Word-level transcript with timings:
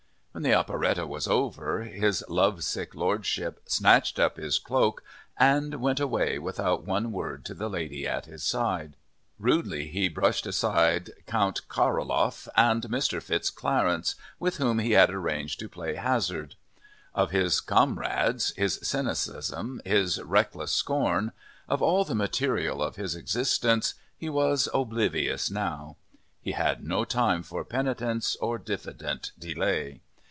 When 0.33 0.43
the 0.43 0.53
operette 0.53 1.09
was 1.09 1.27
over, 1.27 1.81
his 1.83 2.23
lovesick 2.29 2.95
Lordship 2.95 3.63
snatched 3.65 4.17
up 4.17 4.37
his 4.37 4.59
cloak 4.59 5.03
and 5.35 5.75
went 5.81 5.99
away 5.99 6.39
without 6.39 6.85
one 6.85 7.11
word 7.11 7.43
to 7.45 7.53
the 7.53 7.69
lady 7.69 8.07
at 8.07 8.27
his 8.27 8.41
side. 8.41 8.95
Rudely 9.37 9.87
he 9.89 10.07
brushed 10.07 10.45
aside 10.47 11.11
Count 11.27 11.67
Karoloff 11.67 12.47
and 12.55 12.83
Mr. 12.83 13.17
FitzClarence, 13.21 14.15
with 14.39 14.55
whom 14.55 14.79
he 14.79 14.91
had 14.93 15.09
arranged 15.09 15.59
to 15.59 15.67
play 15.69 15.95
hazard. 15.95 16.55
Of 17.13 17.31
his 17.31 17.59
comrades, 17.59 18.51
his 18.55 18.79
cynicism, 18.81 19.81
his 19.83 20.21
reckless 20.23 20.71
scorn 20.71 21.33
of 21.67 21.81
all 21.81 22.05
the 22.05 22.15
material 22.15 22.81
of 22.81 22.95
his 22.95 23.15
existence 23.17 23.95
he 24.17 24.29
was 24.29 24.69
oblivious 24.73 25.51
now. 25.51 25.97
He 26.41 26.53
had 26.53 26.85
no 26.85 27.03
time 27.03 27.43
for 27.43 27.65
penitence 27.65 28.37
or 28.37 28.57
diffident 28.57 29.33
delay. 29.37 29.99